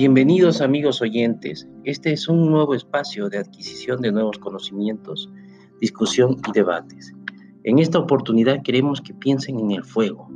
[0.00, 1.68] Bienvenidos amigos oyentes.
[1.82, 5.28] Este es un nuevo espacio de adquisición de nuevos conocimientos,
[5.80, 7.12] discusión y debates.
[7.64, 10.30] En esta oportunidad queremos que piensen en el fuego.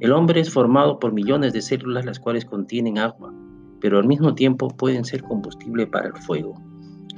[0.00, 3.34] El hombre es formado por millones de células las cuales contienen agua,
[3.82, 6.54] pero al mismo tiempo pueden ser combustible para el fuego,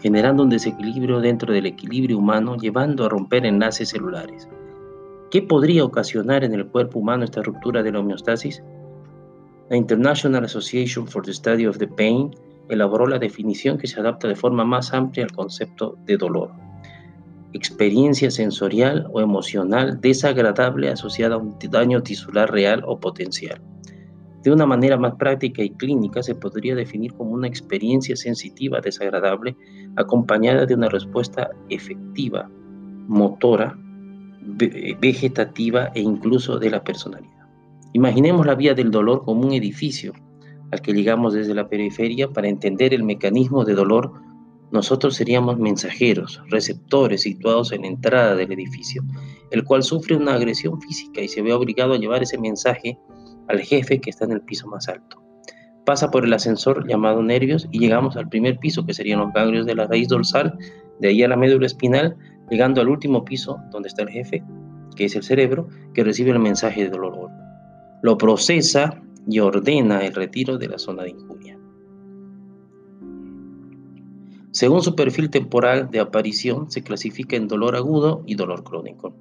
[0.01, 4.49] generando un desequilibrio dentro del equilibrio humano, llevando a romper enlaces celulares.
[5.31, 8.65] ¿Qué podría ocasionar en el cuerpo humano esta ruptura de la homeostasis?
[9.73, 12.31] La International Association for the Study of the Pain
[12.69, 16.51] elaboró la definición que se adapta de forma más amplia al concepto de dolor.
[17.55, 23.63] Experiencia sensorial o emocional desagradable asociada a un daño tisular real o potencial.
[24.43, 29.57] De una manera más práctica y clínica se podría definir como una experiencia sensitiva desagradable
[29.97, 32.47] acompañada de una respuesta efectiva,
[33.09, 33.75] motora,
[35.01, 37.42] vegetativa e incluso de la personalidad.
[37.95, 40.15] Imaginemos la vía del dolor como un edificio
[40.71, 44.15] al que llegamos desde la periferia para entender el mecanismo de dolor.
[44.71, 49.03] Nosotros seríamos mensajeros, receptores situados en la entrada del edificio,
[49.51, 52.99] el cual sufre una agresión física y se ve obligado a llevar ese mensaje
[53.49, 55.23] al jefe que está en el piso más alto.
[55.85, 59.67] Pasa por el ascensor llamado nervios y llegamos al primer piso que serían los ganglios
[59.67, 60.57] de la raíz dorsal,
[61.01, 62.17] de ahí a la médula espinal,
[62.51, 64.43] llegando al último piso donde está el jefe,
[64.97, 67.31] que es el cerebro, que recibe el mensaje de dolor
[68.03, 71.59] lo procesa y ordena el retiro de la zona de injuria.
[74.51, 79.15] Según su perfil temporal de aparición, se clasifica en dolor agudo y dolor crónico.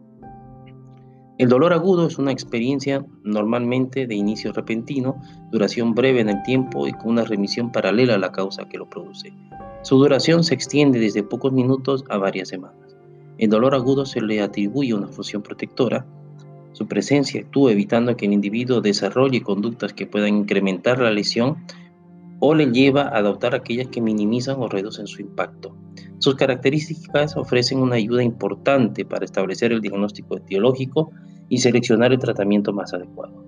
[1.38, 6.88] El dolor agudo es una experiencia normalmente de inicio repentino, duración breve en el tiempo
[6.88, 9.33] y con una remisión paralela a la causa que lo produce.
[9.83, 12.95] Su duración se extiende desde pocos minutos a varias semanas.
[13.38, 16.05] El dolor agudo se le atribuye una función protectora,
[16.73, 21.58] su presencia actúa evitando que el individuo desarrolle conductas que puedan incrementar la lesión
[22.39, 25.75] o le lleva a adoptar aquellas que minimizan o reducen su impacto.
[26.17, 31.12] Sus características ofrecen una ayuda importante para establecer el diagnóstico etiológico
[31.50, 33.44] y seleccionar el tratamiento más adecuado.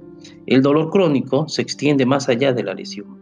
[0.46, 3.18] El dolor crónico se extiende más allá de la lesión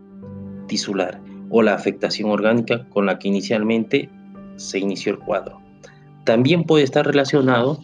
[0.67, 4.09] tisular o la afectación orgánica con la que inicialmente
[4.55, 5.59] se inició el cuadro.
[6.23, 7.79] También puede estar relacionado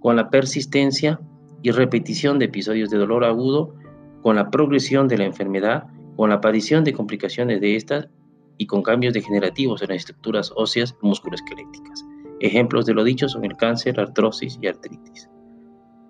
[0.00, 1.20] con la persistencia
[1.66, 3.74] y repetición de episodios de dolor agudo
[4.22, 8.06] con la progresión de la enfermedad, con la aparición de complicaciones de estas
[8.56, 12.06] y con cambios degenerativos en las estructuras óseas musculoesqueléticas.
[12.38, 15.28] Ejemplos de lo dicho son el cáncer, artrosis y artritis.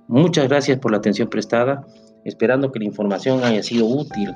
[0.08, 1.86] Muchas gracias por la atención prestada,
[2.26, 4.34] esperando que la información haya sido útil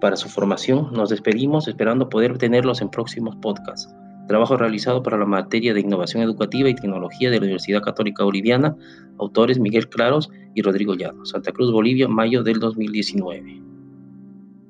[0.00, 0.94] para su formación.
[0.94, 3.94] Nos despedimos esperando poder tenerlos en próximos podcasts.
[4.28, 8.74] Trabajo realizado para la materia de innovación educativa y tecnología de la Universidad Católica Boliviana,
[9.18, 13.73] autores Miguel Claros y Rodrigo Llano, Santa Cruz, Bolivia, mayo del 2019.